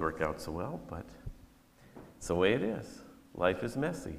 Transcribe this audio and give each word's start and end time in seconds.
work 0.00 0.22
out 0.22 0.40
so 0.40 0.50
well, 0.50 0.80
but 0.88 1.04
it's 2.16 2.28
the 2.28 2.34
way 2.34 2.54
it 2.54 2.62
is. 2.62 3.02
Life 3.34 3.62
is 3.62 3.76
messy. 3.76 4.16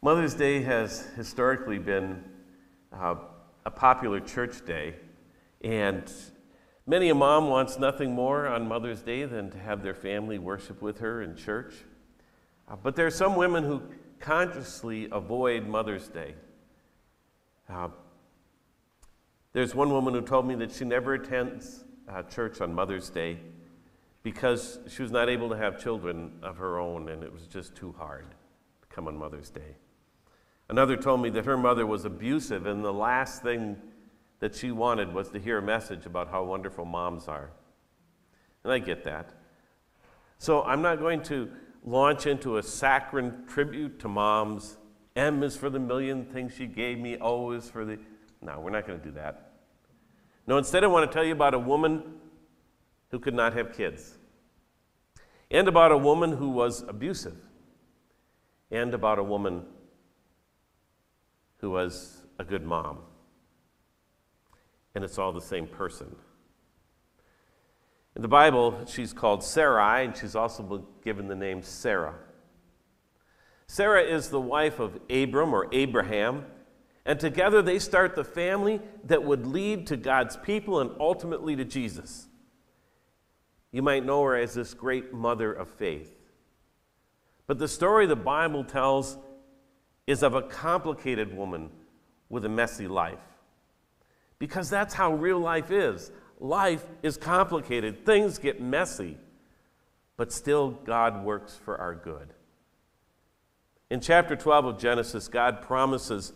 Mother's 0.00 0.34
Day 0.34 0.62
has 0.62 1.06
historically 1.16 1.78
been 1.78 2.22
uh, 2.92 3.16
a 3.66 3.70
popular 3.70 4.20
church 4.20 4.64
day, 4.64 4.94
and 5.62 6.10
many 6.86 7.08
a 7.08 7.14
mom 7.14 7.48
wants 7.48 7.78
nothing 7.78 8.12
more 8.12 8.46
on 8.46 8.68
Mother's 8.68 9.02
Day 9.02 9.24
than 9.24 9.50
to 9.50 9.58
have 9.58 9.82
their 9.82 9.94
family 9.94 10.38
worship 10.38 10.80
with 10.82 10.98
her 10.98 11.22
in 11.22 11.36
church. 11.36 11.74
Uh, 12.68 12.76
but 12.76 12.96
there 12.96 13.06
are 13.06 13.10
some 13.10 13.34
women 13.34 13.64
who 13.64 13.82
consciously 14.20 15.08
avoid 15.10 15.66
Mother's 15.66 16.08
Day. 16.08 16.34
Uh, 17.68 17.88
there's 19.52 19.74
one 19.74 19.90
woman 19.90 20.14
who 20.14 20.20
told 20.20 20.46
me 20.46 20.54
that 20.56 20.72
she 20.72 20.84
never 20.84 21.14
attends 21.14 21.84
uh, 22.08 22.22
church 22.22 22.60
on 22.60 22.74
Mother's 22.74 23.10
Day 23.10 23.38
because 24.22 24.78
she 24.88 25.02
was 25.02 25.10
not 25.10 25.28
able 25.28 25.48
to 25.50 25.56
have 25.56 25.78
children 25.78 26.32
of 26.42 26.56
her 26.56 26.78
own 26.78 27.08
and 27.08 27.22
it 27.22 27.32
was 27.32 27.46
just 27.46 27.74
too 27.74 27.94
hard 27.98 28.26
to 28.82 28.88
come 28.88 29.06
on 29.06 29.16
Mother's 29.16 29.50
Day. 29.50 29.76
Another 30.68 30.96
told 30.96 31.20
me 31.20 31.30
that 31.30 31.44
her 31.44 31.58
mother 31.58 31.86
was 31.86 32.04
abusive 32.04 32.66
and 32.66 32.84
the 32.84 32.92
last 32.92 33.42
thing 33.42 33.76
that 34.40 34.54
she 34.54 34.70
wanted 34.70 35.12
was 35.12 35.30
to 35.30 35.38
hear 35.38 35.58
a 35.58 35.62
message 35.62 36.06
about 36.06 36.30
how 36.30 36.42
wonderful 36.44 36.84
moms 36.84 37.28
are. 37.28 37.50
And 38.62 38.72
I 38.72 38.78
get 38.78 39.04
that. 39.04 39.30
So 40.38 40.62
I'm 40.62 40.82
not 40.82 40.98
going 40.98 41.22
to 41.24 41.50
launch 41.84 42.26
into 42.26 42.56
a 42.56 42.62
saccharine 42.62 43.44
tribute 43.46 43.98
to 44.00 44.08
moms. 44.08 44.78
M 45.16 45.42
is 45.42 45.56
for 45.56 45.70
the 45.70 45.78
million 45.78 46.24
things 46.24 46.54
she 46.54 46.66
gave 46.66 46.98
me, 46.98 47.16
O 47.20 47.52
is 47.52 47.70
for 47.70 47.84
the. 47.84 47.98
No, 48.40 48.60
we're 48.60 48.70
not 48.70 48.86
going 48.86 48.98
to 48.98 49.04
do 49.04 49.12
that. 49.12 49.53
No, 50.46 50.58
instead, 50.58 50.84
I 50.84 50.88
want 50.88 51.10
to 51.10 51.14
tell 51.14 51.24
you 51.24 51.32
about 51.32 51.54
a 51.54 51.58
woman 51.58 52.02
who 53.10 53.18
could 53.18 53.34
not 53.34 53.54
have 53.54 53.72
kids, 53.72 54.18
and 55.50 55.68
about 55.68 55.92
a 55.92 55.96
woman 55.96 56.32
who 56.32 56.50
was 56.50 56.82
abusive, 56.82 57.36
and 58.70 58.92
about 58.92 59.18
a 59.18 59.22
woman 59.22 59.64
who 61.58 61.70
was 61.70 62.22
a 62.38 62.44
good 62.44 62.64
mom. 62.64 62.98
And 64.94 65.02
it's 65.02 65.18
all 65.18 65.32
the 65.32 65.40
same 65.40 65.66
person. 65.66 66.14
In 68.14 68.22
the 68.22 68.28
Bible, 68.28 68.84
she's 68.86 69.12
called 69.12 69.42
Sarai, 69.42 70.04
and 70.04 70.16
she's 70.16 70.36
also 70.36 70.62
been 70.62 70.84
given 71.02 71.26
the 71.26 71.34
name 71.34 71.62
Sarah. 71.62 72.14
Sarah 73.66 74.02
is 74.02 74.28
the 74.28 74.40
wife 74.40 74.78
of 74.78 75.00
Abram 75.10 75.54
or 75.54 75.68
Abraham, 75.72 76.44
and 77.06 77.20
together 77.20 77.60
they 77.60 77.78
start 77.78 78.16
the 78.16 78.24
family 78.24 78.80
that 79.04 79.22
would 79.22 79.46
lead 79.46 79.86
to 79.88 79.96
God's 79.96 80.36
people 80.38 80.80
and 80.80 80.90
ultimately 80.98 81.54
to 81.56 81.64
Jesus. 81.64 82.28
You 83.72 83.82
might 83.82 84.04
know 84.04 84.22
her 84.22 84.36
as 84.36 84.54
this 84.54 84.72
great 84.72 85.12
mother 85.12 85.52
of 85.52 85.68
faith. 85.68 86.16
But 87.46 87.58
the 87.58 87.68
story 87.68 88.06
the 88.06 88.16
Bible 88.16 88.64
tells 88.64 89.18
is 90.06 90.22
of 90.22 90.34
a 90.34 90.42
complicated 90.42 91.36
woman 91.36 91.70
with 92.28 92.44
a 92.44 92.48
messy 92.48 92.88
life. 92.88 93.18
Because 94.38 94.70
that's 94.70 94.94
how 94.94 95.14
real 95.14 95.38
life 95.38 95.70
is 95.70 96.10
life 96.40 96.84
is 97.02 97.16
complicated, 97.16 98.04
things 98.04 98.38
get 98.38 98.60
messy, 98.60 99.16
but 100.16 100.32
still 100.32 100.70
God 100.70 101.24
works 101.24 101.58
for 101.64 101.78
our 101.78 101.94
good. 101.94 102.34
In 103.90 104.00
chapter 104.00 104.36
12 104.36 104.64
of 104.64 104.78
Genesis, 104.78 105.28
God 105.28 105.62
promises 105.62 106.32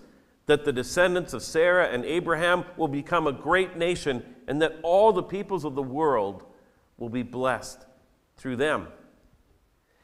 that 0.49 0.65
the 0.65 0.73
descendants 0.73 1.35
of 1.35 1.43
Sarah 1.43 1.89
and 1.89 2.07
Abraham 2.07 2.65
will 2.79 2.89
become 2.89 3.27
a 3.27 3.33
great 3.33 3.77
nation 3.77 4.25
and 4.49 4.63
that 4.63 4.79
all 4.83 5.13
the 5.13 5.23
peoples 5.23 5.63
of 5.63 5.75
the 5.75 5.83
world 5.83 6.43
will 6.97 7.11
be 7.11 7.23
blessed 7.23 7.85
through 8.39 8.57
them. 8.57 8.89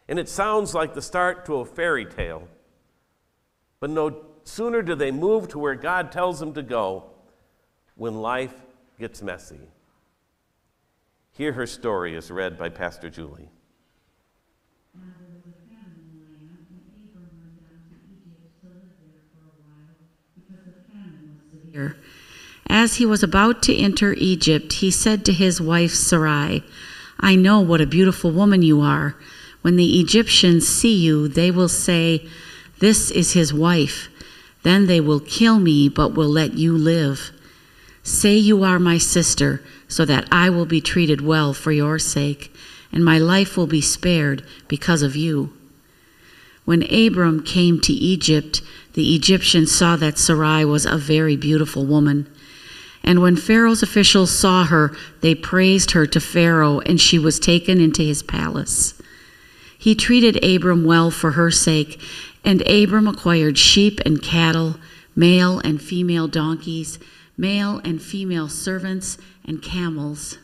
And 0.06 0.18
it 0.18 0.28
sounds 0.28 0.74
like 0.74 0.92
the 0.92 1.00
start 1.00 1.46
to 1.46 1.56
a 1.56 1.64
fairy 1.64 2.04
tale. 2.04 2.46
But 3.80 3.88
no 3.88 4.22
sooner 4.44 4.82
do 4.82 4.94
they 4.94 5.10
move 5.10 5.48
to 5.48 5.58
where 5.58 5.74
God 5.74 6.12
tells 6.12 6.40
them 6.40 6.52
to 6.52 6.62
go 6.62 7.04
when 7.94 8.20
life 8.20 8.54
gets 8.98 9.22
messy. 9.22 9.70
Here 11.32 11.54
her 11.54 11.66
story 11.66 12.14
is 12.14 12.30
read 12.30 12.58
by 12.58 12.68
Pastor 12.68 13.08
Julie. 13.08 13.48
As 22.68 22.96
he 22.96 23.06
was 23.06 23.22
about 23.22 23.62
to 23.64 23.76
enter 23.76 24.12
Egypt, 24.14 24.74
he 24.74 24.90
said 24.90 25.24
to 25.24 25.32
his 25.32 25.60
wife 25.60 25.92
Sarai, 25.92 26.62
I 27.18 27.34
know 27.34 27.60
what 27.60 27.80
a 27.80 27.86
beautiful 27.86 28.30
woman 28.30 28.62
you 28.62 28.80
are. 28.80 29.16
When 29.62 29.76
the 29.76 29.98
Egyptians 29.98 30.68
see 30.68 30.94
you, 30.94 31.26
they 31.26 31.50
will 31.50 31.68
say, 31.68 32.28
This 32.78 33.10
is 33.10 33.32
his 33.32 33.52
wife. 33.52 34.08
Then 34.62 34.86
they 34.86 35.00
will 35.00 35.20
kill 35.20 35.58
me, 35.58 35.88
but 35.88 36.14
will 36.14 36.28
let 36.28 36.54
you 36.54 36.76
live. 36.76 37.32
Say 38.02 38.36
you 38.36 38.62
are 38.62 38.78
my 38.78 38.98
sister 38.98 39.62
so 39.88 40.04
that 40.04 40.28
I 40.30 40.50
will 40.50 40.66
be 40.66 40.80
treated 40.80 41.22
well 41.22 41.54
for 41.54 41.72
your 41.72 41.98
sake, 41.98 42.54
and 42.92 43.04
my 43.04 43.18
life 43.18 43.56
will 43.56 43.66
be 43.66 43.80
spared 43.80 44.44
because 44.68 45.02
of 45.02 45.16
you. 45.16 45.52
When 46.64 46.82
Abram 46.92 47.42
came 47.42 47.80
to 47.80 47.92
Egypt, 47.92 48.62
the 48.94 49.14
Egyptians 49.14 49.72
saw 49.72 49.96
that 49.96 50.18
Sarai 50.18 50.64
was 50.64 50.86
a 50.86 50.96
very 50.96 51.36
beautiful 51.36 51.84
woman. 51.84 52.28
And 53.02 53.20
when 53.20 53.36
Pharaoh's 53.36 53.82
officials 53.82 54.30
saw 54.30 54.64
her, 54.64 54.96
they 55.20 55.34
praised 55.34 55.90
her 55.90 56.06
to 56.06 56.20
Pharaoh, 56.20 56.80
and 56.80 57.00
she 57.00 57.18
was 57.18 57.38
taken 57.38 57.80
into 57.80 58.02
his 58.02 58.22
palace. 58.22 58.94
He 59.76 59.94
treated 59.94 60.42
Abram 60.42 60.84
well 60.84 61.10
for 61.10 61.32
her 61.32 61.50
sake, 61.50 62.00
and 62.44 62.62
Abram 62.62 63.06
acquired 63.06 63.58
sheep 63.58 64.00
and 64.06 64.22
cattle, 64.22 64.76
male 65.14 65.58
and 65.58 65.82
female 65.82 66.28
donkeys, 66.28 66.98
male 67.36 67.80
and 67.84 68.00
female 68.00 68.48
servants, 68.48 69.18
and 69.44 69.60
camels. 69.60 70.38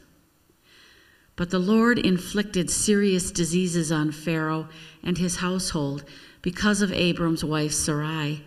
But 1.36 1.48
the 1.48 1.58
Lord 1.58 1.98
inflicted 1.98 2.68
serious 2.68 3.30
diseases 3.30 3.90
on 3.90 4.12
Pharaoh 4.12 4.68
and 5.02 5.16
his 5.16 5.36
household 5.36 6.04
because 6.42 6.82
of 6.82 6.92
Abram's 6.92 7.44
wife 7.44 7.72
Sarai. 7.72 8.42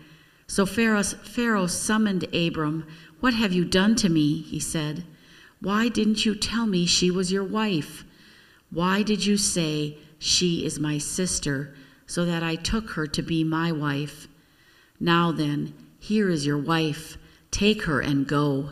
So 0.46 0.66
Pharaoh 0.66 1.66
summoned 1.66 2.24
Abram. 2.34 2.86
What 3.20 3.34
have 3.34 3.52
you 3.52 3.64
done 3.64 3.94
to 3.96 4.08
me? 4.08 4.42
He 4.42 4.60
said. 4.60 5.04
Why 5.60 5.88
didn't 5.88 6.26
you 6.26 6.34
tell 6.34 6.66
me 6.66 6.84
she 6.86 7.10
was 7.10 7.32
your 7.32 7.44
wife? 7.44 8.04
Why 8.70 9.02
did 9.02 9.24
you 9.24 9.36
say, 9.36 9.96
She 10.18 10.64
is 10.66 10.78
my 10.78 10.98
sister, 10.98 11.74
so 12.06 12.24
that 12.24 12.42
I 12.42 12.56
took 12.56 12.90
her 12.90 13.06
to 13.06 13.22
be 13.22 13.44
my 13.44 13.72
wife? 13.72 14.28
Now 15.00 15.32
then, 15.32 15.72
here 15.98 16.28
is 16.28 16.44
your 16.44 16.58
wife. 16.58 17.16
Take 17.50 17.84
her 17.84 18.00
and 18.00 18.26
go. 18.26 18.70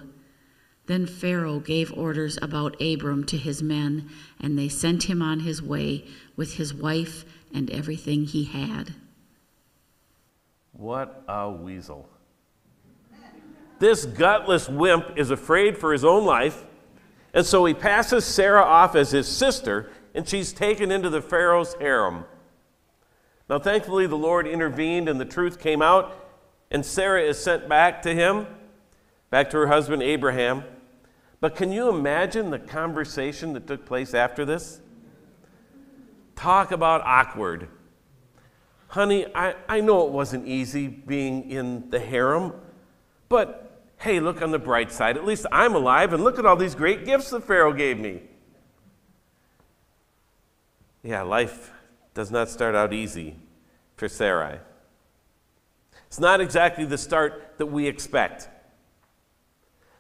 Then 0.87 1.07
Pharaoh 1.07 1.61
gave 1.61 1.93
orders 1.93 2.39
about 2.43 2.81
Abram 2.83 3.25
to 3.25 3.39
his 3.39 3.63
men, 3.63 4.11
and 4.41 4.59
they 4.59 4.69
sent 4.69 5.05
him 5.05 5.23
on 5.23 5.41
his 5.41 5.63
way 5.63 6.05
with 6.37 6.55
his 6.55 6.75
wife 6.75 7.25
and 7.55 7.71
everything 7.71 8.25
he 8.25 8.45
had. 8.45 8.95
What 10.73 11.23
a 11.29 11.51
weasel. 11.51 12.09
This 13.79 14.05
gutless 14.05 14.69
wimp 14.69 15.17
is 15.17 15.31
afraid 15.31 15.77
for 15.77 15.93
his 15.93 16.05
own 16.05 16.25
life, 16.25 16.65
and 17.35 17.45
so 17.45 17.65
he 17.65 17.75
passes 17.75 18.25
Sarah 18.25 18.63
off 18.63 18.95
as 18.95 19.11
his 19.11 19.27
sister, 19.27 19.91
and 20.15 20.29
she's 20.29 20.53
taken 20.53 20.91
into 20.91 21.11
the 21.11 21.23
Pharaoh's 21.23 21.75
harem. 21.75 22.25
Now, 23.49 23.59
thankfully, 23.59 24.07
the 24.07 24.17
Lord 24.17 24.47
intervened, 24.47 25.09
and 25.09 25.21
the 25.21 25.25
truth 25.25 25.59
came 25.59 25.83
out, 25.83 26.17
and 26.71 26.87
Sarah 26.87 27.23
is 27.23 27.43
sent 27.43 27.69
back 27.69 28.03
to 28.03 28.15
him 28.15 28.47
back 29.33 29.49
to 29.49 29.57
her 29.57 29.67
husband 29.67 30.03
Abraham. 30.03 30.63
But 31.41 31.57
can 31.57 31.73
you 31.73 31.89
imagine 31.89 32.51
the 32.51 32.59
conversation 32.59 33.55
that 33.55 33.67
took 33.67 33.87
place 33.87 34.13
after 34.13 34.45
this? 34.45 34.83
Talk 36.37 36.71
about 36.71 37.01
awkward. 37.01 37.67
Honey, 38.93 39.25
I, 39.35 39.55
I 39.71 39.81
know 39.81 40.07
it 40.07 40.13
wasn't 40.13 40.47
easy 40.47 40.87
being 40.87 41.51
in 41.51 41.89
the 41.89 41.99
harem, 41.99 42.53
but 43.31 43.81
hey, 43.97 44.21
look 44.21 44.43
on 44.43 44.51
the 44.51 44.59
bright 44.59 44.93
side. 44.93 45.17
At 45.17 45.25
least 45.25 45.47
I'm 45.51 45.75
alive, 45.75 46.13
and 46.13 46.23
look 46.23 46.39
at 46.39 46.45
all 46.45 46.57
these 46.57 46.75
great 46.75 47.07
gifts 47.07 47.31
the 47.31 47.41
Pharaoh 47.41 47.73
gave 47.73 47.99
me. 47.99 48.21
Yeah, 51.03 51.23
life 51.23 51.71
does 52.13 52.31
not 52.31 52.51
start 52.51 52.75
out 52.75 52.93
easy 52.93 53.37
for 53.97 54.11
Sarai. 54.11 54.59
It's 56.07 56.21
not 56.21 56.43
exactly 56.43 56.85
the 56.85 56.99
start 56.99 57.55
that 57.57 57.65
we 57.65 57.87
expect. 57.87 58.51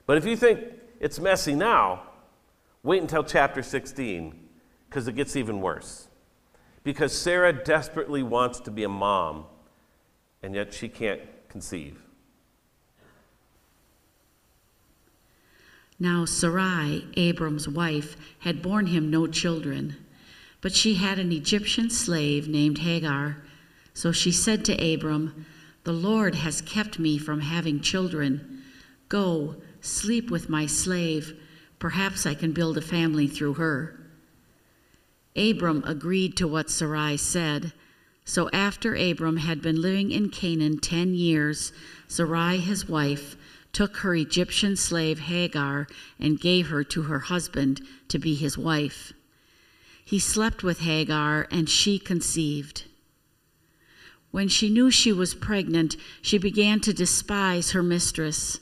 But 0.05 0.19
if 0.19 0.27
you 0.27 0.37
think 0.37 0.65
it's 1.01 1.19
messy 1.19 1.55
now, 1.55 2.03
wait 2.83 3.01
until 3.01 3.25
chapter 3.25 3.63
16, 3.63 4.39
because 4.91 5.09
it 5.09 5.15
gets 5.15 5.35
even 5.35 5.63
worse. 5.63 6.09
Because 6.85 7.13
Sarah 7.13 7.53
desperately 7.53 8.23
wants 8.23 8.61
to 8.61 8.71
be 8.71 8.83
a 8.83 8.89
mom, 8.89 9.45
and 10.43 10.55
yet 10.55 10.75
she 10.75 10.89
can't 10.89 11.21
conceive. 11.49 12.03
Now 16.03 16.25
Sarai, 16.25 17.07
Abram's 17.17 17.69
wife, 17.69 18.17
had 18.41 18.61
borne 18.61 18.87
him 18.87 19.09
no 19.09 19.29
children, 19.29 19.97
but 20.61 20.75
she 20.75 20.95
had 20.95 21.21
an 21.21 21.31
Egyptian 21.31 21.91
slave 21.91 22.49
named 22.49 22.79
Hagar. 22.79 23.45
So 23.95 24.11
she 24.11 24.33
said 24.33 24.65
to 24.65 24.95
Abram, 24.95 25.47
The 25.85 25.93
Lord 25.93 26.35
has 26.35 26.61
kept 26.61 26.99
me 26.99 27.19
from 27.19 27.41
having 27.41 27.81
children. 27.81 28.65
Go, 29.09 29.57
sleep 29.81 30.29
with 30.29 30.49
my 30.49 30.67
slave. 30.67 31.39
Perhaps 31.79 32.27
I 32.27 32.35
can 32.35 32.53
build 32.53 32.79
a 32.79 32.83
family 32.83 33.29
through 33.29 33.55
her. 33.55 34.01
Abram 35.37 35.83
agreed 35.87 36.37
to 36.37 36.47
what 36.47 36.71
Sarai 36.71 37.17
said. 37.17 37.73
So 38.25 38.51
after 38.51 38.95
Abram 38.95 39.39
had 39.39 39.63
been 39.63 39.81
living 39.81 40.11
in 40.11 40.29
Canaan 40.29 40.79
ten 40.79 41.15
years, 41.15 41.73
Sarai, 42.07 42.59
his 42.59 42.89
wife, 42.89 43.37
took 43.73 43.99
her 43.99 44.15
Egyptian 44.15 44.77
slave 44.77 45.19
Hagar 45.21 45.89
and 46.19 46.39
gave 46.39 46.69
her 46.69 46.85
to 46.85 47.03
her 47.03 47.21
husband 47.21 47.81
to 48.09 48.19
be 48.19 48.35
his 48.35 48.59
wife. 48.59 49.13
He 50.05 50.19
slept 50.19 50.63
with 50.63 50.81
Hagar, 50.81 51.49
and 51.51 51.69
she 51.69 51.99
conceived. 51.99 52.85
When 54.31 54.49
she 54.49 54.69
knew 54.69 54.91
she 54.91 55.13
was 55.13 55.35
pregnant, 55.35 55.97
she 56.21 56.37
began 56.39 56.81
to 56.81 56.93
despise 56.93 57.71
her 57.71 57.83
mistress. 57.83 58.61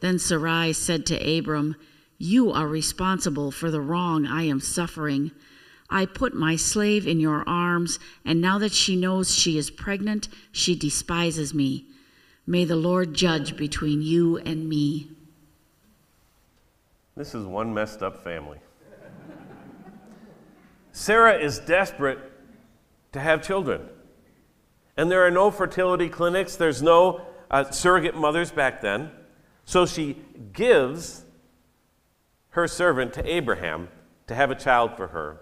Then 0.00 0.18
Sarai 0.18 0.72
said 0.72 1.06
to 1.06 1.38
Abram, 1.38 1.76
You 2.18 2.50
are 2.52 2.68
responsible 2.68 3.50
for 3.50 3.70
the 3.70 3.80
wrong 3.80 4.26
I 4.26 4.42
am 4.42 4.60
suffering. 4.60 5.30
I 5.90 6.06
put 6.06 6.34
my 6.34 6.56
slave 6.56 7.06
in 7.06 7.20
your 7.20 7.48
arms, 7.48 7.98
and 8.24 8.40
now 8.40 8.58
that 8.58 8.72
she 8.72 8.96
knows 8.96 9.34
she 9.34 9.58
is 9.58 9.70
pregnant, 9.70 10.28
she 10.50 10.74
despises 10.74 11.52
me. 11.52 11.86
May 12.46 12.64
the 12.64 12.76
Lord 12.76 13.14
judge 13.14 13.56
between 13.56 14.02
you 14.02 14.38
and 14.38 14.68
me. 14.68 15.08
This 17.16 17.34
is 17.34 17.46
one 17.46 17.72
messed 17.72 18.02
up 18.02 18.24
family. 18.24 18.58
Sarah 20.92 21.38
is 21.38 21.58
desperate 21.60 22.18
to 23.12 23.20
have 23.20 23.42
children. 23.42 23.82
And 24.96 25.10
there 25.10 25.26
are 25.26 25.30
no 25.30 25.50
fertility 25.50 26.08
clinics, 26.08 26.56
there's 26.56 26.82
no 26.82 27.26
uh, 27.50 27.70
surrogate 27.70 28.14
mothers 28.14 28.50
back 28.50 28.80
then. 28.80 29.10
So 29.64 29.86
she 29.86 30.18
gives 30.52 31.24
her 32.50 32.68
servant 32.68 33.12
to 33.14 33.28
Abraham 33.28 33.88
to 34.26 34.34
have 34.34 34.50
a 34.50 34.54
child 34.54 34.96
for 34.96 35.08
her. 35.08 35.40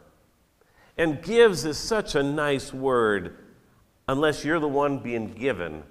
And 0.97 1.23
gives 1.23 1.65
is 1.65 1.79
such 1.79 2.15
a 2.15 2.23
nice 2.23 2.73
word 2.73 3.37
unless 4.09 4.44
you're 4.44 4.61
the 4.61 4.69
one 4.69 4.99
being 4.99 5.33
given, 5.33 5.85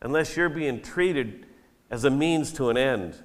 unless 0.00 0.36
you're 0.36 0.48
being 0.48 0.80
treated 0.80 1.46
as 1.90 2.04
a 2.04 2.10
means 2.10 2.52
to 2.54 2.70
an 2.70 2.76
end. 2.76 3.16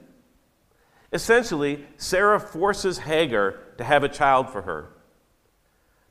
Essentially, 1.14 1.86
Sarah 1.96 2.40
forces 2.40 3.00
Hagar 3.00 3.60
to 3.78 3.84
have 3.84 4.04
a 4.04 4.10
child 4.10 4.50
for 4.50 4.64
her. 4.64 4.90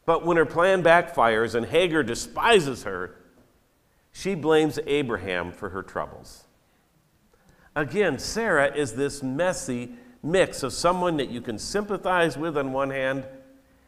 But 0.07 0.25
when 0.25 0.37
her 0.37 0.47
plan 0.47 0.83
backfires 0.83 1.55
and 1.55 1.67
Hagar 1.67 2.03
despises 2.03 2.85
her, 2.85 3.17
she 4.13 4.35
blames 4.35 4.79
Abraham 4.87 5.53
for 5.53 5.69
her 5.71 5.83
troubles. 5.83 6.45
Again, 7.75 8.19
Sarah 8.19 8.75
is 8.75 8.95
this 8.95 9.23
messy 9.23 9.97
mix 10.23 10.63
of 10.63 10.73
someone 10.73 11.19
that 11.19 11.29
you 11.29 11.43
can 11.43 11.59
sympathize 11.59 12.39
with 12.39 12.57
on 12.57 12.73
one 12.73 12.89
hand 12.89 13.27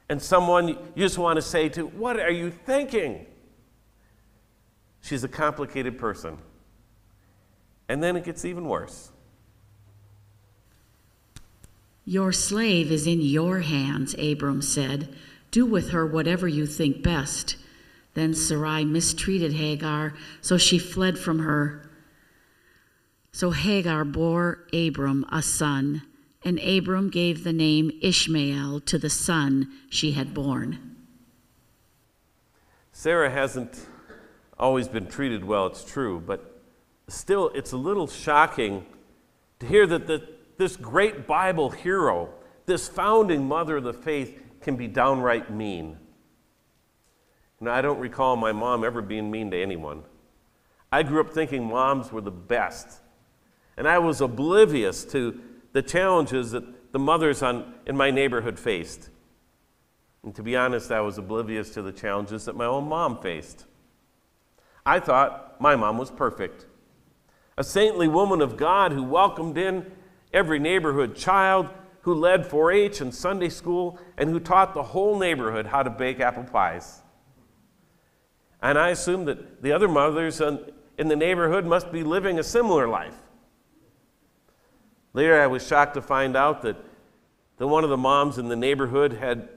and 0.09 0.21
someone 0.21 0.69
you 0.69 0.79
just 0.97 1.19
want 1.19 1.37
to 1.37 1.43
say 1.43 1.69
to, 1.71 1.87
What 1.87 2.19
are 2.19 2.31
you 2.31 2.51
thinking? 2.51 3.27
She's 5.01 5.25
a 5.25 5.29
complicated 5.29 5.99
person. 5.99 6.39
And 7.89 8.03
then 8.03 8.17
it 8.17 8.25
gets 8.25 8.45
even 8.45 8.65
worse. 8.67 9.11
Your 12.05 12.33
slave 12.33 12.91
is 12.91 13.07
in 13.07 13.21
your 13.21 13.61
hands, 13.61 14.15
Abram 14.19 14.63
said. 14.63 15.15
Do 15.51 15.65
with 15.65 15.91
her 15.91 16.07
whatever 16.07 16.49
you 16.49 16.67
think 16.67 17.03
best. 17.03 17.57
Then 18.15 18.35
Sarai 18.35 18.85
mistreated 18.85 19.53
Hagar, 19.53 20.15
so 20.41 20.59
she 20.59 20.79
fled 20.79 21.19
from 21.19 21.41
her. 21.41 21.89
So 23.33 23.51
Hagar 23.51 24.05
bore 24.05 24.67
Abram 24.73 25.25
a 25.31 25.43
son, 25.43 26.03
and 26.45 26.59
Abram 26.61 27.11
gave 27.11 27.45
the 27.45 27.53
name 27.53 27.91
Ishmael 28.01 28.81
to 28.81 28.99
the 28.99 29.11
son 29.11 29.73
she 29.91 30.13
had 30.13 30.35
borne. 30.35 30.97
Sarah 32.93 33.31
hasn't 33.31 33.87
always 34.59 34.89
been 34.89 35.07
treated 35.07 35.45
well, 35.45 35.67
it's 35.67 35.85
true, 35.85 36.21
but 36.25 36.61
still, 37.09 37.51
it's 37.55 37.73
a 37.73 37.77
little 37.77 38.07
shocking 38.07 38.85
to 39.61 39.67
hear 39.67 39.87
that 39.87 40.07
the, 40.07 40.29
this 40.57 40.77
great 40.77 41.27
Bible 41.27 41.71
hero, 41.71 42.31
this 42.67 42.89
founding 42.89 43.47
mother 43.47 43.77
of 43.77 43.85
the 43.85 43.93
faith, 43.93 44.43
can 44.61 44.77
be 44.77 44.89
downright 44.89 45.51
mean. 45.51 45.97
Now, 47.61 47.75
I 47.75 47.83
don't 47.83 47.99
recall 47.99 48.37
my 48.37 48.53
mom 48.53 48.85
ever 48.85 49.03
being 49.03 49.31
mean 49.31 49.51
to 49.51 49.61
anyone. 49.61 50.03
I 50.91 51.03
grew 51.03 51.21
up 51.21 51.31
thinking 51.31 51.65
moms 51.65 52.13
were 52.13 52.21
the 52.21 52.31
best. 52.31 53.01
And 53.77 53.87
I 53.87 53.99
was 53.99 54.21
oblivious 54.21 55.05
to 55.07 55.41
the 55.79 55.83
challenges 55.83 56.51
that 56.51 56.65
the 56.93 56.99
mothers 56.99 57.41
on, 57.41 57.73
in 57.87 57.97
my 57.97 58.11
neighborhood 58.11 58.59
faced. 58.59 59.11
And 60.25 60.35
to 60.35 60.43
be 60.43 60.57
honest, 60.57 60.91
I 60.91 61.01
was 61.03 61.19
oblivious 61.19 61.71
to 61.75 61.83
the 61.83 61.93
challenges 61.93 62.47
that 62.47 62.57
my 62.57 62.65
own 62.65 62.89
mom 62.89 63.23
faced. 63.23 63.65
I 64.85 64.99
thought 64.99 65.61
my 65.61 65.77
mom 65.77 65.97
was 65.97 66.11
perfect. 66.11 66.67
A 67.57 67.63
saintly 67.63 68.09
woman 68.09 68.41
of 68.41 68.57
God 68.57 68.91
who 68.91 69.05
welcomed 69.05 69.57
in 69.57 69.89
every 70.33 70.59
neighborhood 70.59 71.15
child, 71.15 71.69
who 72.01 72.13
led 72.13 72.45
4 72.45 72.73
H 72.73 73.01
and 73.01 73.15
Sunday 73.15 73.49
school, 73.49 74.01
and 74.17 74.31
who 74.31 74.41
taught 74.41 74.75
the 74.75 74.83
whole 74.83 75.17
neighborhood 75.17 75.67
how 75.67 75.85
to 75.85 75.91
bake 75.91 76.19
apple 76.19 76.43
pies. 76.43 77.03
And 78.61 78.77
I 78.77 78.89
assumed 78.89 79.29
that 79.29 79.63
the 79.63 79.71
other 79.71 79.87
mothers 79.87 80.41
in 80.41 81.07
the 81.07 81.15
neighborhood 81.15 81.65
must 81.65 81.93
be 81.93 82.03
living 82.03 82.41
a 82.41 82.43
similar 82.43 82.89
life. 82.89 83.15
Later, 85.15 85.41
I 85.41 85.47
was 85.47 85.67
shocked 85.67 85.95
to 85.95 86.03
find 86.03 86.37
out 86.37 86.63
that, 86.63 86.77
that 87.57 87.67
one 87.67 87.85
of 87.85 87.91
the 87.91 87.97
moms 87.97 88.39
in 88.39 88.49
the 88.49 88.57
neighborhood 88.57 89.15
had 89.15 89.49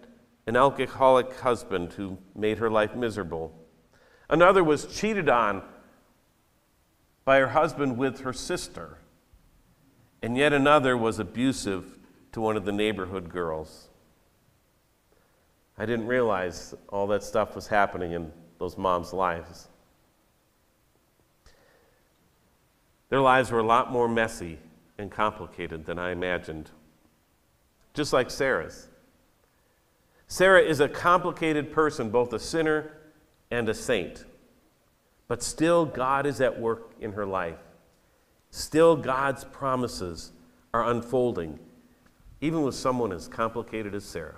an 0.47 0.55
alcoholic 0.55 1.39
husband 1.39 1.93
who 1.93 2.17
made 2.35 2.57
her 2.57 2.69
life 2.69 2.95
miserable. 2.95 3.53
Another 4.29 4.63
was 4.63 4.85
cheated 4.85 5.29
on 5.29 5.61
by 7.25 7.39
her 7.39 7.49
husband 7.49 7.97
with 7.97 8.21
her 8.21 8.33
sister. 8.33 8.97
And 10.21 10.37
yet 10.37 10.53
another 10.53 10.95
was 10.95 11.19
abusive 11.19 11.97
to 12.31 12.41
one 12.41 12.55
of 12.55 12.65
the 12.65 12.71
neighborhood 12.71 13.29
girls. 13.29 13.89
I 15.77 15.85
didn't 15.85 16.07
realize 16.07 16.73
all 16.89 17.07
that 17.07 17.23
stuff 17.23 17.55
was 17.55 17.67
happening 17.67 18.11
in 18.13 18.31
those 18.59 18.77
moms' 18.77 19.13
lives. 19.13 19.67
Their 23.09 23.19
lives 23.19 23.51
were 23.51 23.59
a 23.59 23.65
lot 23.65 23.91
more 23.91 24.07
messy 24.07 24.59
and 25.01 25.11
complicated 25.11 25.85
than 25.85 25.99
I 25.99 26.11
imagined, 26.11 26.69
just 27.93 28.13
like 28.13 28.29
Sarah's. 28.29 28.87
Sarah 30.27 30.61
is 30.61 30.79
a 30.79 30.87
complicated 30.87 31.73
person, 31.73 32.09
both 32.09 32.31
a 32.31 32.39
sinner 32.39 32.93
and 33.49 33.67
a 33.67 33.73
saint. 33.73 34.23
But 35.27 35.43
still, 35.43 35.85
God 35.85 36.25
is 36.25 36.39
at 36.39 36.57
work 36.57 36.93
in 37.01 37.11
her 37.13 37.25
life. 37.25 37.59
Still, 38.49 38.95
God's 38.95 39.43
promises 39.43 40.31
are 40.73 40.89
unfolding, 40.89 41.59
even 42.39 42.61
with 42.61 42.75
someone 42.75 43.11
as 43.11 43.27
complicated 43.27 43.93
as 43.93 44.05
Sarah. 44.05 44.37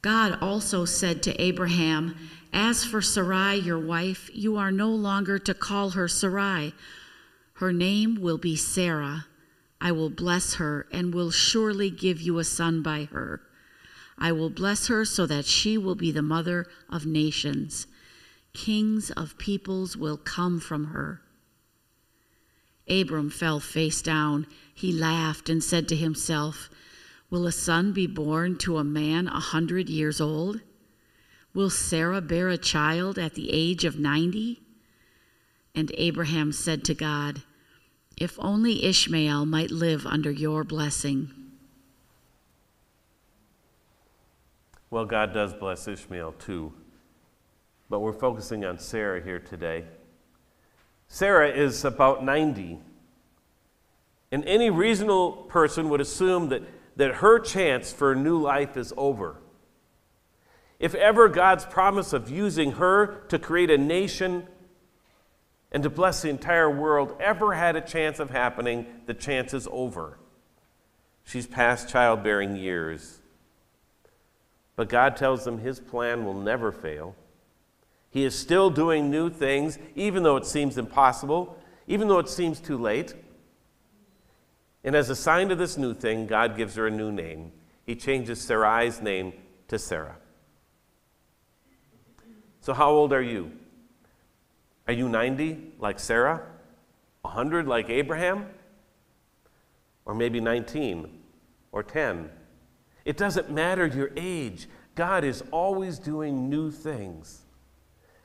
God 0.00 0.38
also 0.42 0.84
said 0.84 1.22
to 1.24 1.42
Abraham, 1.42 2.14
As 2.52 2.84
for 2.84 3.00
Sarai, 3.00 3.56
your 3.56 3.78
wife, 3.78 4.30
you 4.32 4.56
are 4.56 4.70
no 4.70 4.90
longer 4.90 5.38
to 5.40 5.54
call 5.54 5.90
her 5.90 6.08
Sarai. 6.08 6.74
Her 7.58 7.72
name 7.72 8.16
will 8.16 8.38
be 8.38 8.56
Sarah. 8.56 9.26
I 9.80 9.92
will 9.92 10.10
bless 10.10 10.54
her 10.54 10.88
and 10.90 11.14
will 11.14 11.30
surely 11.30 11.88
give 11.88 12.20
you 12.20 12.38
a 12.38 12.44
son 12.44 12.82
by 12.82 13.04
her. 13.04 13.42
I 14.18 14.32
will 14.32 14.50
bless 14.50 14.88
her 14.88 15.04
so 15.04 15.24
that 15.26 15.44
she 15.44 15.78
will 15.78 15.94
be 15.94 16.10
the 16.10 16.22
mother 16.22 16.66
of 16.88 17.06
nations. 17.06 17.86
Kings 18.52 19.10
of 19.12 19.38
peoples 19.38 19.96
will 19.96 20.16
come 20.16 20.58
from 20.58 20.86
her. 20.86 21.20
Abram 22.88 23.30
fell 23.30 23.60
face 23.60 24.02
down. 24.02 24.46
He 24.74 24.92
laughed 24.92 25.48
and 25.48 25.62
said 25.62 25.88
to 25.88 25.96
himself, 25.96 26.70
Will 27.30 27.46
a 27.46 27.52
son 27.52 27.92
be 27.92 28.06
born 28.06 28.58
to 28.58 28.78
a 28.78 28.84
man 28.84 29.28
a 29.28 29.40
hundred 29.40 29.88
years 29.88 30.20
old? 30.20 30.60
Will 31.54 31.70
Sarah 31.70 32.20
bear 32.20 32.48
a 32.48 32.58
child 32.58 33.18
at 33.18 33.34
the 33.34 33.50
age 33.50 33.84
of 33.84 33.98
ninety? 33.98 34.63
And 35.74 35.90
Abraham 35.96 36.52
said 36.52 36.84
to 36.84 36.94
God, 36.94 37.42
If 38.16 38.38
only 38.38 38.84
Ishmael 38.84 39.46
might 39.46 39.70
live 39.70 40.06
under 40.06 40.30
your 40.30 40.62
blessing. 40.62 41.30
Well, 44.90 45.04
God 45.04 45.34
does 45.34 45.52
bless 45.52 45.88
Ishmael 45.88 46.32
too, 46.38 46.72
but 47.90 47.98
we're 47.98 48.12
focusing 48.12 48.64
on 48.64 48.78
Sarah 48.78 49.20
here 49.20 49.40
today. 49.40 49.84
Sarah 51.08 51.50
is 51.50 51.84
about 51.84 52.24
90, 52.24 52.78
And 54.30 54.44
any 54.44 54.70
reasonable 54.70 55.32
person 55.48 55.88
would 55.88 56.00
assume 56.00 56.48
that, 56.50 56.62
that 56.96 57.16
her 57.16 57.40
chance 57.40 57.92
for 57.92 58.12
a 58.12 58.16
new 58.16 58.40
life 58.40 58.76
is 58.76 58.92
over. 58.96 59.38
If 60.78 60.94
ever 60.94 61.28
God's 61.28 61.64
promise 61.64 62.12
of 62.12 62.30
using 62.30 62.72
her 62.72 63.24
to 63.28 63.38
create 63.38 63.70
a 63.70 63.78
nation 63.78 64.46
and 65.74 65.82
to 65.82 65.90
bless 65.90 66.22
the 66.22 66.30
entire 66.30 66.70
world 66.70 67.16
ever 67.18 67.52
had 67.52 67.74
a 67.74 67.80
chance 67.80 68.20
of 68.20 68.30
happening, 68.30 68.86
the 69.06 69.12
chance 69.12 69.52
is 69.52 69.66
over. 69.72 70.16
She's 71.24 71.48
past 71.48 71.88
childbearing 71.88 72.54
years. 72.54 73.18
But 74.76 74.88
God 74.88 75.16
tells 75.16 75.44
them 75.44 75.58
his 75.58 75.80
plan 75.80 76.24
will 76.24 76.40
never 76.40 76.70
fail. 76.70 77.16
He 78.08 78.22
is 78.22 78.38
still 78.38 78.70
doing 78.70 79.10
new 79.10 79.28
things, 79.28 79.80
even 79.96 80.22
though 80.22 80.36
it 80.36 80.46
seems 80.46 80.78
impossible, 80.78 81.58
even 81.88 82.06
though 82.06 82.20
it 82.20 82.28
seems 82.28 82.60
too 82.60 82.78
late. 82.78 83.12
And 84.84 84.94
as 84.94 85.10
a 85.10 85.16
sign 85.16 85.50
of 85.50 85.58
this 85.58 85.76
new 85.76 85.92
thing, 85.92 86.28
God 86.28 86.56
gives 86.56 86.76
her 86.76 86.86
a 86.86 86.90
new 86.90 87.10
name. 87.10 87.50
He 87.84 87.96
changes 87.96 88.38
Sarai's 88.38 89.02
name 89.02 89.32
to 89.66 89.80
Sarah. 89.80 90.18
So, 92.60 92.72
how 92.72 92.90
old 92.90 93.12
are 93.12 93.22
you? 93.22 93.50
Are 94.86 94.92
you 94.92 95.08
90 95.08 95.72
like 95.78 95.98
Sarah? 95.98 96.42
100 97.22 97.66
like 97.66 97.88
Abraham? 97.88 98.46
Or 100.04 100.14
maybe 100.14 100.40
19 100.40 101.08
or 101.72 101.82
10? 101.82 102.28
It 103.04 103.16
doesn't 103.16 103.50
matter 103.50 103.86
your 103.86 104.10
age. 104.16 104.68
God 104.94 105.24
is 105.24 105.42
always 105.50 105.98
doing 105.98 106.48
new 106.48 106.70
things. 106.70 107.42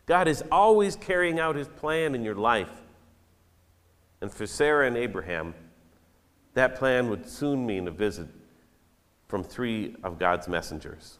God 0.06 0.28
is 0.28 0.44
always 0.51 0.96
carrying 0.96 1.39
out 1.39 1.56
his 1.56 1.68
plan 1.68 2.16
in 2.16 2.24
your 2.24 2.36
life. 2.36 2.72
And 4.22 4.32
for 4.32 4.46
Sarah 4.46 4.88
and 4.88 4.98
Abraham, 4.98 5.54
that 6.56 6.75
plan 6.75 7.10
would 7.10 7.30
soon 7.30 7.66
mean 7.66 7.88
a 7.88 7.92
visit 7.92 8.28
from 9.28 9.44
three 9.44 9.96
of 10.04 10.20
God's 10.20 10.48
messengers. 10.48 11.20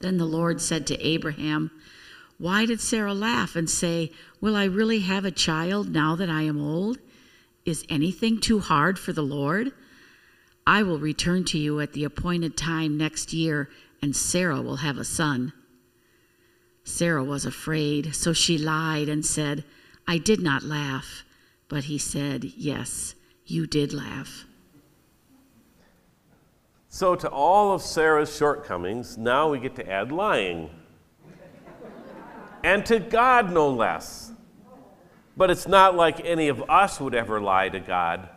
Then 0.00 0.18
the 0.18 0.26
Lord 0.26 0.60
said 0.60 0.86
to 0.86 1.06
Abraham, 1.06 1.70
Why 2.38 2.66
did 2.66 2.80
Sarah 2.80 3.14
laugh 3.14 3.56
and 3.56 3.68
say, 3.68 4.10
Will 4.40 4.56
I 4.56 4.64
really 4.64 5.00
have 5.00 5.24
a 5.24 5.30
child 5.30 5.90
now 5.90 6.14
that 6.16 6.30
I 6.30 6.42
am 6.42 6.60
old? 6.60 6.98
Is 7.64 7.86
anything 7.88 8.40
too 8.40 8.58
hard 8.60 8.98
for 8.98 9.12
the 9.12 9.22
Lord? 9.22 9.72
I 10.66 10.82
will 10.82 10.98
return 10.98 11.44
to 11.46 11.58
you 11.58 11.80
at 11.80 11.92
the 11.92 12.04
appointed 12.04 12.56
time 12.56 12.96
next 12.96 13.32
year, 13.32 13.68
and 14.00 14.14
Sarah 14.14 14.62
will 14.62 14.76
have 14.76 14.98
a 14.98 15.04
son. 15.04 15.52
Sarah 16.84 17.24
was 17.24 17.46
afraid, 17.46 18.14
so 18.14 18.32
she 18.32 18.58
lied 18.58 19.08
and 19.08 19.24
said, 19.24 19.64
I 20.06 20.18
did 20.18 20.40
not 20.40 20.62
laugh. 20.62 21.24
But 21.68 21.84
he 21.84 21.98
said, 21.98 22.44
Yes, 22.56 23.14
you 23.46 23.66
did 23.66 23.92
laugh. 23.92 24.44
So, 26.94 27.16
to 27.16 27.28
all 27.28 27.72
of 27.72 27.82
Sarah's 27.82 28.36
shortcomings, 28.36 29.18
now 29.18 29.50
we 29.50 29.58
get 29.58 29.74
to 29.74 29.90
add 29.90 30.12
lying. 30.12 30.70
and 32.62 32.86
to 32.86 33.00
God, 33.00 33.52
no 33.52 33.68
less. 33.68 34.30
But 35.36 35.50
it's 35.50 35.66
not 35.66 35.96
like 35.96 36.24
any 36.24 36.46
of 36.46 36.62
us 36.70 37.00
would 37.00 37.12
ever 37.12 37.40
lie 37.40 37.68
to 37.68 37.80
God. 37.80 38.28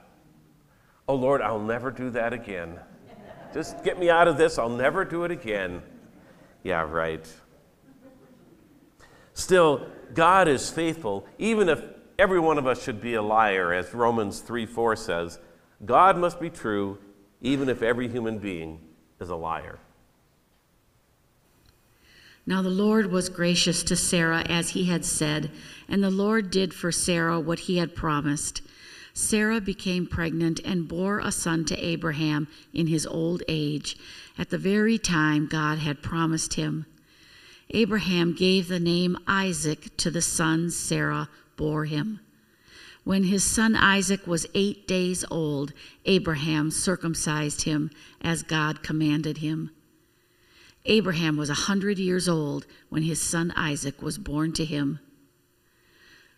Oh 1.07 1.13
Lord, 1.13 1.39
I'll 1.43 1.59
never 1.59 1.91
do 1.91 2.09
that 2.09 2.33
again. 2.33 2.79
Just 3.53 3.83
get 3.83 3.99
me 3.99 4.09
out 4.09 4.27
of 4.27 4.37
this, 4.37 4.57
I'll 4.57 4.69
never 4.69 5.05
do 5.05 5.23
it 5.23 5.29
again. 5.29 5.83
Yeah, 6.63 6.81
right. 6.81 7.31
Still, 9.35 9.85
God 10.15 10.47
is 10.47 10.67
faithful, 10.67 11.27
even 11.37 11.69
if 11.69 11.83
every 12.17 12.39
one 12.39 12.57
of 12.57 12.65
us 12.65 12.81
should 12.81 13.01
be 13.01 13.13
a 13.13 13.21
liar, 13.21 13.71
as 13.71 13.93
Romans 13.93 14.39
3 14.39 14.65
4 14.65 14.95
says. 14.95 15.37
God 15.85 16.17
must 16.17 16.39
be 16.39 16.49
true, 16.49 16.97
even 17.41 17.69
if 17.69 17.81
every 17.81 18.07
human 18.07 18.39
being 18.39 18.79
is 19.19 19.29
a 19.29 19.35
liar. 19.35 19.79
Now 22.45 22.61
the 22.61 22.69
Lord 22.69 23.11
was 23.11 23.27
gracious 23.27 23.83
to 23.83 23.95
Sarah 23.97 24.41
as 24.47 24.69
he 24.69 24.85
had 24.85 25.03
said, 25.03 25.51
and 25.89 26.01
the 26.01 26.09
Lord 26.09 26.49
did 26.49 26.73
for 26.73 26.91
Sarah 26.91 27.39
what 27.39 27.59
he 27.59 27.77
had 27.77 27.93
promised. 27.95 28.61
Sarah 29.13 29.59
became 29.59 30.07
pregnant 30.07 30.61
and 30.63 30.87
bore 30.87 31.19
a 31.19 31.31
son 31.31 31.65
to 31.65 31.85
Abraham 31.85 32.47
in 32.73 32.87
his 32.87 33.05
old 33.05 33.43
age, 33.47 33.97
at 34.37 34.49
the 34.49 34.57
very 34.57 34.97
time 34.97 35.47
God 35.47 35.79
had 35.79 36.01
promised 36.01 36.53
him. 36.53 36.85
Abraham 37.71 38.33
gave 38.33 38.67
the 38.67 38.79
name 38.79 39.17
Isaac 39.27 39.97
to 39.97 40.09
the 40.09 40.21
son 40.21 40.69
Sarah 40.69 41.29
bore 41.57 41.85
him. 41.85 42.21
When 43.07 43.23
his 43.23 43.45
son 43.45 43.73
Isaac 43.77 44.27
was 44.27 44.47
eight 44.53 44.85
days 44.85 45.23
old, 45.31 45.71
Abraham 46.03 46.69
circumcised 46.69 47.61
him 47.61 47.89
as 48.19 48.43
God 48.43 48.83
commanded 48.83 49.37
him. 49.37 49.71
Abraham 50.83 51.37
was 51.37 51.49
a 51.49 51.53
hundred 51.53 51.99
years 51.99 52.27
old 52.27 52.67
when 52.89 53.03
his 53.03 53.21
son 53.21 53.53
Isaac 53.55 54.01
was 54.01 54.17
born 54.17 54.51
to 54.51 54.65
him. 54.65 54.99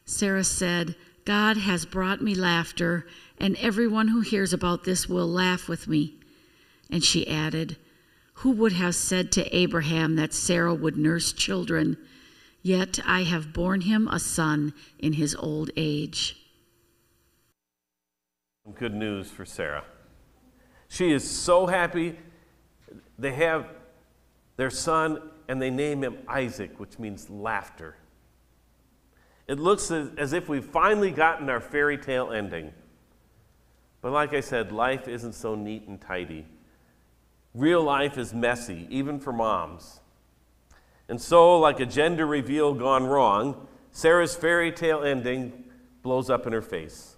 Sarah 0.05 0.43
said, 0.43 0.95
God 1.25 1.57
has 1.57 1.87
brought 1.87 2.21
me 2.21 2.35
laughter, 2.35 3.07
and 3.39 3.55
everyone 3.55 4.09
who 4.09 4.21
hears 4.21 4.53
about 4.53 4.83
this 4.83 5.09
will 5.09 5.27
laugh 5.27 5.67
with 5.67 5.87
me. 5.87 6.19
And 6.91 7.03
she 7.03 7.27
added, 7.27 7.77
who 8.33 8.51
would 8.51 8.73
have 8.73 8.93
said 8.93 9.31
to 9.31 9.57
Abraham 9.57 10.17
that 10.17 10.35
Sarah 10.35 10.75
would 10.75 10.97
nurse 10.97 11.33
children? 11.33 11.97
Yet 12.61 12.99
I 13.07 13.23
have 13.23 13.53
borne 13.53 13.81
him 13.81 14.07
a 14.07 14.19
son 14.19 14.75
in 14.99 15.13
his 15.13 15.33
old 15.33 15.71
age. 15.75 16.38
Good 18.75 18.93
news 18.93 19.29
for 19.29 19.45
Sarah. 19.45 19.83
She 20.87 21.11
is 21.11 21.29
so 21.29 21.67
happy. 21.67 22.17
They 23.17 23.33
have 23.33 23.67
their 24.57 24.69
son, 24.69 25.21
and 25.47 25.61
they 25.61 25.69
name 25.69 26.03
him 26.03 26.17
Isaac, 26.27 26.79
which 26.79 26.99
means 26.99 27.29
laughter. 27.29 27.95
It 29.47 29.59
looks 29.59 29.89
as, 29.91 30.33
if 30.33 30.49
we've 30.49 30.65
finally 30.65 31.11
gotten 31.11 31.49
our 31.49 31.59
fairy 31.59 31.97
tale 31.97 32.31
ending. 32.31 32.73
But 34.01 34.11
like 34.11 34.33
I 34.33 34.41
said, 34.41 34.71
life 34.71 35.07
isn't 35.07 35.33
so 35.33 35.55
neat 35.55 35.87
and 35.87 35.99
tidy. 35.99 36.45
Real 37.53 37.81
life 37.81 38.17
is 38.17 38.33
messy, 38.33 38.87
even 38.89 39.19
for 39.19 39.33
moms. 39.33 40.01
And 41.07 41.19
so, 41.19 41.57
like 41.57 41.79
a 41.79 41.85
gender 41.85 42.27
reveal 42.27 42.73
gone 42.73 43.05
wrong, 43.05 43.67
Sarah's 43.91 44.35
fairy 44.35 44.71
tale 44.71 45.03
ending 45.03 45.65
blows 46.03 46.29
up 46.29 46.45
in 46.45 46.53
her 46.53 46.61
face. 46.61 47.17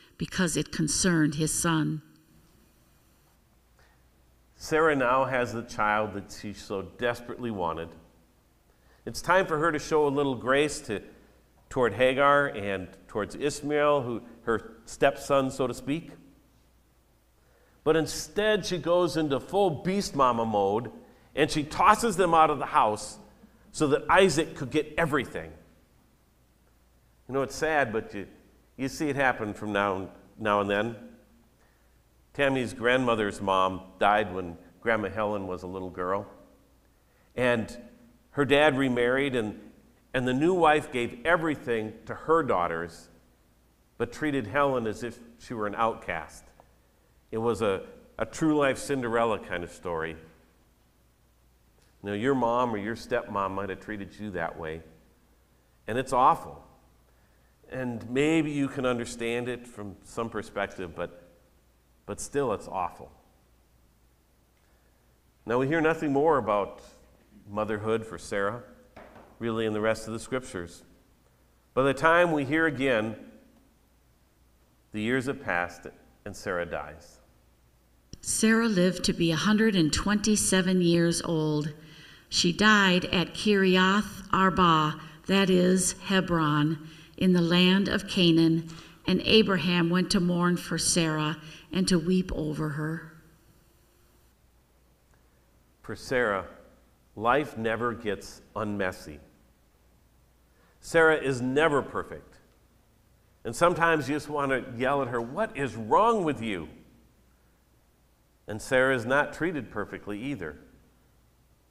because 0.21 0.55
it 0.55 0.71
concerned 0.71 1.33
his 1.33 1.51
son. 1.51 1.99
Sarah 4.55 4.95
now 4.95 5.25
has 5.25 5.51
the 5.51 5.63
child 5.63 6.13
that 6.13 6.37
she 6.39 6.53
so 6.53 6.83
desperately 6.99 7.49
wanted. 7.49 7.89
It's 9.07 9.19
time 9.19 9.47
for 9.47 9.57
her 9.57 9.71
to 9.71 9.79
show 9.79 10.05
a 10.05 10.09
little 10.09 10.35
grace 10.35 10.79
to, 10.81 11.01
toward 11.71 11.93
Hagar 11.93 12.49
and 12.49 12.87
towards 13.07 13.33
Ishmael, 13.33 14.03
who, 14.03 14.21
her 14.43 14.73
stepson, 14.85 15.49
so 15.49 15.65
to 15.65 15.73
speak. 15.73 16.11
But 17.83 17.95
instead, 17.95 18.63
she 18.63 18.77
goes 18.77 19.17
into 19.17 19.39
full 19.39 19.71
beast 19.81 20.15
mama 20.15 20.45
mode 20.45 20.91
and 21.35 21.49
she 21.49 21.63
tosses 21.63 22.15
them 22.15 22.35
out 22.35 22.51
of 22.51 22.59
the 22.59 22.67
house 22.67 23.17
so 23.71 23.87
that 23.87 24.03
Isaac 24.07 24.55
could 24.55 24.69
get 24.69 24.93
everything. 24.99 25.49
You 27.27 27.33
know, 27.33 27.41
it's 27.41 27.55
sad, 27.55 27.91
but 27.91 28.13
you, 28.13 28.27
you 28.81 28.89
see 28.89 29.09
it 29.09 29.15
happen 29.15 29.53
from 29.53 29.71
now, 29.71 30.09
now 30.39 30.59
and 30.59 30.69
then. 30.69 30.95
Tammy's 32.33 32.73
grandmother's 32.73 33.39
mom 33.39 33.81
died 33.99 34.33
when 34.33 34.57
Grandma 34.81 35.09
Helen 35.09 35.45
was 35.45 35.61
a 35.61 35.67
little 35.67 35.91
girl. 35.91 36.25
And 37.35 37.77
her 38.31 38.43
dad 38.43 38.79
remarried, 38.79 39.35
and, 39.35 39.59
and 40.15 40.27
the 40.27 40.33
new 40.33 40.55
wife 40.55 40.91
gave 40.91 41.23
everything 41.25 41.93
to 42.07 42.15
her 42.15 42.41
daughters, 42.41 43.09
but 43.99 44.11
treated 44.11 44.47
Helen 44.47 44.87
as 44.87 45.03
if 45.03 45.19
she 45.37 45.53
were 45.53 45.67
an 45.67 45.75
outcast. 45.75 46.43
It 47.29 47.37
was 47.37 47.61
a, 47.61 47.83
a 48.17 48.25
true 48.25 48.57
life 48.57 48.79
Cinderella 48.79 49.37
kind 49.37 49.63
of 49.63 49.71
story. 49.71 50.15
Now, 52.01 52.13
your 52.13 52.33
mom 52.33 52.73
or 52.73 52.79
your 52.79 52.95
stepmom 52.95 53.51
might 53.51 53.69
have 53.69 53.79
treated 53.79 54.09
you 54.19 54.31
that 54.31 54.57
way, 54.57 54.81
and 55.85 55.99
it's 55.99 56.13
awful. 56.13 56.65
And 57.71 58.09
maybe 58.09 58.51
you 58.51 58.67
can 58.67 58.85
understand 58.85 59.47
it 59.47 59.65
from 59.65 59.95
some 60.03 60.29
perspective, 60.29 60.93
but, 60.95 61.29
but 62.05 62.19
still, 62.19 62.51
it's 62.53 62.67
awful. 62.67 63.11
Now, 65.45 65.57
we 65.57 65.67
hear 65.67 65.81
nothing 65.81 66.11
more 66.11 66.37
about 66.37 66.81
motherhood 67.49 68.05
for 68.05 68.17
Sarah, 68.17 68.61
really, 69.39 69.65
in 69.65 69.73
the 69.73 69.81
rest 69.81 70.07
of 70.07 70.13
the 70.13 70.19
scriptures. 70.19 70.83
By 71.73 71.83
the 71.83 71.93
time 71.93 72.31
we 72.31 72.43
hear 72.43 72.67
again, 72.67 73.15
the 74.91 75.01
years 75.01 75.27
have 75.27 75.41
passed 75.41 75.87
and 76.25 76.35
Sarah 76.35 76.65
dies. 76.65 77.19
Sarah 78.21 78.67
lived 78.67 79.03
to 79.05 79.13
be 79.13 79.29
127 79.29 80.81
years 80.81 81.21
old. 81.23 81.73
She 82.29 82.53
died 82.53 83.05
at 83.05 83.33
Kiriath 83.33 84.27
Arba, 84.31 84.99
that 85.27 85.49
is, 85.49 85.93
Hebron, 86.03 86.87
in 87.21 87.33
the 87.33 87.41
land 87.41 87.87
of 87.87 88.07
Canaan, 88.07 88.67
and 89.05 89.21
Abraham 89.25 89.91
went 89.91 90.09
to 90.09 90.19
mourn 90.19 90.57
for 90.57 90.79
Sarah 90.79 91.37
and 91.71 91.87
to 91.87 91.99
weep 91.99 92.31
over 92.33 92.69
her. 92.69 93.13
For 95.83 95.95
Sarah, 95.95 96.45
life 97.15 97.57
never 97.57 97.93
gets 97.93 98.41
unmessy. 98.55 99.19
Sarah 100.79 101.17
is 101.17 101.41
never 101.41 101.83
perfect. 101.83 102.37
And 103.45 103.55
sometimes 103.55 104.09
you 104.09 104.15
just 104.15 104.29
want 104.29 104.51
to 104.51 104.65
yell 104.75 105.03
at 105.03 105.07
her, 105.09 105.21
What 105.21 105.55
is 105.55 105.75
wrong 105.75 106.23
with 106.23 106.41
you? 106.41 106.69
And 108.47 108.59
Sarah 108.59 108.95
is 108.95 109.05
not 109.05 109.33
treated 109.33 109.69
perfectly 109.69 110.19
either. 110.19 110.57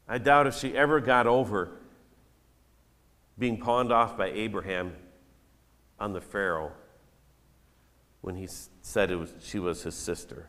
I 0.09 0.19
doubt 0.19 0.47
if 0.47 0.57
she 0.57 0.77
ever 0.77 1.01
got 1.01 1.27
over 1.27 1.71
being 3.37 3.59
pawned 3.59 3.91
off 3.93 4.17
by 4.17 4.29
Abraham 4.29 4.95
on 6.01 6.13
the 6.13 6.21
Pharaoh 6.21 6.73
when 8.23 8.37
he 8.37 8.49
said 8.83 9.11
was, 9.13 9.33
she 9.41 9.59
was 9.59 9.83
his 9.83 9.95
sister. 9.95 10.47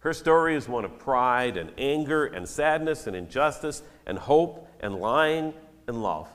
Her 0.00 0.14
story 0.14 0.56
is 0.56 0.66
one 0.66 0.84
of 0.84 0.98
pride 0.98 1.56
and 1.56 1.72
anger 1.76 2.24
and 2.24 2.48
sadness 2.48 3.06
and 3.06 3.14
injustice 3.14 3.82
and 4.06 4.18
hope 4.18 4.66
and 4.80 4.96
lying 4.96 5.52
and 5.86 6.02
love. 6.02 6.28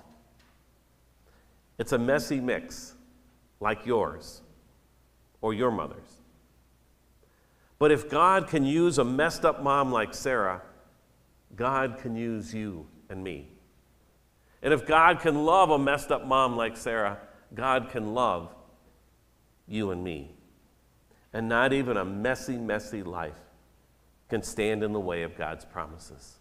It's 1.78 1.92
a 1.92 1.98
messy 1.98 2.40
mix, 2.40 2.94
like 3.60 3.86
yours 3.86 4.42
or 5.42 5.54
your 5.54 5.72
mother's. 5.72 6.22
But 7.80 7.92
if 7.92 8.10
God 8.10 8.48
can 8.48 8.66
use 8.66 8.98
a 8.98 9.04
messed 9.04 9.44
up 9.44 9.62
mom 9.62 9.92
like 9.92 10.14
Sarah, 10.14 10.62
God 11.56 11.98
can 11.98 12.16
use 12.16 12.54
you 12.54 12.88
and 13.10 13.24
me. 13.24 13.50
And 14.62 14.74
if 14.74 14.86
God 14.86 15.20
can 15.20 15.46
love 15.46 15.70
a 15.70 15.78
messed 15.78 16.12
up 16.12 16.26
mom 16.26 16.56
like 16.56 16.78
Sarah, 16.78 17.20
God 17.54 17.90
can 17.90 18.14
love 18.14 18.54
you 19.68 19.92
and 19.92 20.04
me. 20.04 20.32
And 21.34 21.50
not 21.50 21.74
even 21.74 21.98
a 21.98 22.06
messy, 22.06 22.58
messy 22.58 23.04
life 23.04 23.40
can 24.30 24.42
stand 24.42 24.84
in 24.84 24.94
the 24.94 25.00
way 25.00 25.24
of 25.24 25.38
God's 25.38 25.66
promises. 25.66 26.38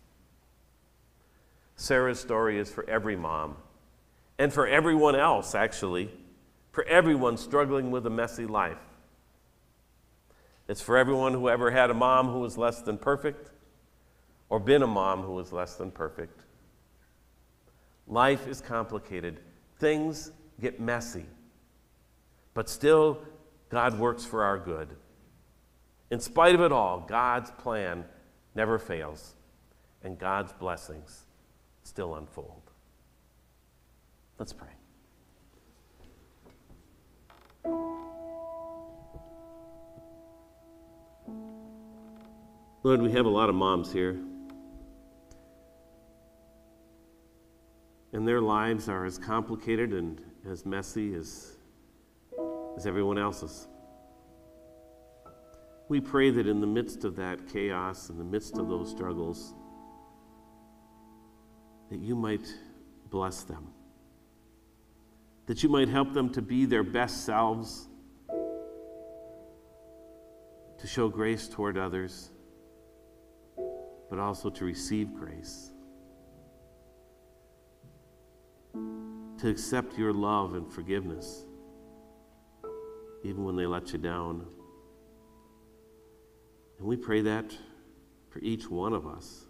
Sarah's 1.76 2.20
story 2.20 2.58
is 2.58 2.70
for 2.70 2.88
every 2.88 3.16
mom 3.16 3.56
and 4.38 4.52
for 4.52 4.66
everyone 4.66 5.16
else, 5.16 5.54
actually, 5.54 6.10
for 6.70 6.84
everyone 6.84 7.36
struggling 7.36 7.90
with 7.90 8.06
a 8.06 8.10
messy 8.10 8.46
life. 8.46 8.78
It's 10.66 10.80
for 10.80 10.96
everyone 10.96 11.32
who 11.32 11.48
ever 11.48 11.70
had 11.70 11.90
a 11.90 11.94
mom 11.94 12.28
who 12.28 12.40
was 12.40 12.56
less 12.56 12.80
than 12.80 12.96
perfect 12.96 13.50
or 14.48 14.58
been 14.58 14.82
a 14.82 14.86
mom 14.86 15.22
who 15.22 15.32
was 15.32 15.52
less 15.52 15.74
than 15.74 15.90
perfect. 15.90 16.40
Life 18.06 18.46
is 18.46 18.60
complicated, 18.60 19.40
things 19.78 20.32
get 20.60 20.80
messy, 20.80 21.26
but 22.54 22.68
still, 22.68 23.18
God 23.68 23.98
works 23.98 24.24
for 24.24 24.44
our 24.44 24.58
good. 24.58 24.88
In 26.10 26.20
spite 26.20 26.54
of 26.54 26.60
it 26.60 26.70
all, 26.70 27.00
God's 27.00 27.50
plan 27.50 28.04
never 28.54 28.78
fails, 28.78 29.34
and 30.02 30.18
God's 30.18 30.52
blessings 30.52 31.24
still 31.82 32.14
unfold. 32.14 32.62
Let's 34.38 34.52
pray. 34.52 34.68
Lord, 42.84 43.00
we 43.00 43.12
have 43.12 43.24
a 43.24 43.30
lot 43.30 43.48
of 43.48 43.54
moms 43.54 43.90
here. 43.90 44.18
And 48.12 48.28
their 48.28 48.42
lives 48.42 48.90
are 48.90 49.06
as 49.06 49.18
complicated 49.18 49.94
and 49.94 50.20
as 50.50 50.66
messy 50.66 51.14
as, 51.14 51.56
as 52.76 52.86
everyone 52.86 53.18
else's. 53.18 53.66
We 55.88 56.00
pray 56.00 56.30
that 56.30 56.46
in 56.46 56.60
the 56.60 56.66
midst 56.66 57.04
of 57.04 57.16
that 57.16 57.48
chaos, 57.48 58.08
in 58.10 58.18
the 58.18 58.24
midst 58.24 58.58
of 58.58 58.68
those 58.68 58.90
struggles, 58.90 59.54
that 61.90 62.00
you 62.00 62.16
might 62.16 62.46
bless 63.10 63.44
them, 63.44 63.68
that 65.46 65.62
you 65.62 65.68
might 65.68 65.88
help 65.88 66.12
them 66.12 66.30
to 66.30 66.42
be 66.42 66.64
their 66.64 66.82
best 66.82 67.24
selves, 67.24 67.88
to 70.78 70.86
show 70.86 71.08
grace 71.08 71.48
toward 71.48 71.78
others, 71.78 72.30
but 74.10 74.18
also 74.18 74.50
to 74.50 74.64
receive 74.64 75.14
grace, 75.14 75.70
to 79.44 79.50
accept 79.50 79.98
your 79.98 80.10
love 80.10 80.54
and 80.54 80.72
forgiveness, 80.72 81.44
even 83.22 83.44
when 83.44 83.54
they 83.56 83.66
let 83.66 83.92
you 83.92 83.98
down. 83.98 84.46
And 86.78 86.88
we 86.88 86.96
pray 86.96 87.20
that 87.20 87.54
for 88.30 88.38
each 88.38 88.70
one 88.70 88.94
of 88.94 89.06
us. 89.06 89.44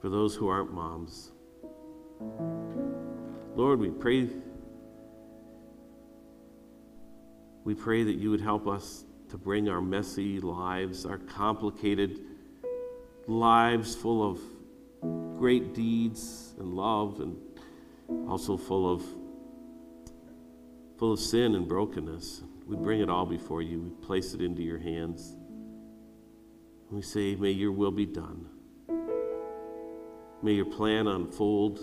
For 0.00 0.08
those 0.08 0.34
who 0.34 0.48
aren't 0.48 0.72
moms. 0.72 1.30
Lord, 3.54 3.78
we 3.78 3.90
pray 3.90 4.28
we 7.62 7.76
pray 7.76 8.02
that 8.02 8.16
you 8.16 8.32
would 8.32 8.40
help 8.40 8.66
us 8.66 9.04
to 9.30 9.38
bring 9.38 9.68
our 9.68 9.80
messy 9.80 10.40
lives, 10.40 11.06
our 11.06 11.18
complicated 11.18 12.18
lives 13.28 13.94
full 13.94 14.28
of 14.28 14.40
great 15.38 15.74
deeds 15.74 16.54
and 16.58 16.74
love 16.74 17.20
and 17.20 17.36
also 18.28 18.56
full 18.56 18.90
of 18.90 19.02
full 20.98 21.12
of 21.12 21.20
sin 21.20 21.54
and 21.54 21.68
brokenness. 21.68 22.42
We 22.66 22.76
bring 22.76 23.00
it 23.00 23.10
all 23.10 23.26
before 23.26 23.62
you. 23.62 23.80
We 23.80 23.90
place 24.06 24.32
it 24.34 24.40
into 24.40 24.62
your 24.62 24.78
hands. 24.78 25.36
We 26.90 27.02
say, 27.02 27.34
May 27.34 27.50
your 27.50 27.72
will 27.72 27.90
be 27.90 28.06
done. 28.06 28.46
May 30.42 30.52
your 30.52 30.66
plan 30.66 31.06
unfold. 31.06 31.80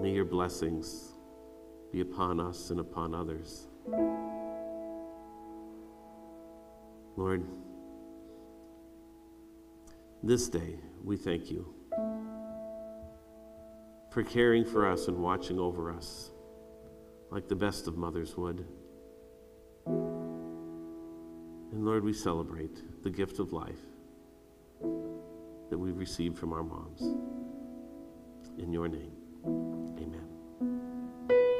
May 0.00 0.10
your 0.12 0.24
blessings 0.24 1.12
be 1.92 2.00
upon 2.00 2.40
us 2.40 2.70
and 2.70 2.80
upon 2.80 3.14
others. 3.14 3.68
Lord, 7.16 7.46
this 10.22 10.48
day 10.48 10.78
we 11.04 11.16
thank 11.18 11.50
you 11.50 11.72
for 14.10 14.22
caring 14.22 14.64
for 14.64 14.90
us 14.90 15.06
and 15.08 15.18
watching 15.18 15.58
over 15.58 15.92
us 15.92 16.30
like 17.30 17.46
the 17.46 17.54
best 17.54 17.86
of 17.86 17.96
mothers 17.96 18.36
would. 18.36 18.64
And 19.86 21.84
Lord, 21.84 22.04
we 22.04 22.12
celebrate 22.12 23.02
the 23.02 23.10
gift 23.10 23.38
of 23.38 23.52
life 23.52 23.82
that 24.80 25.76
we've 25.78 25.98
received 25.98 26.38
from 26.38 26.52
our 26.52 26.62
moms. 26.62 27.02
In 28.58 28.72
your 28.72 28.88
name, 28.88 29.12
amen. 29.98 30.33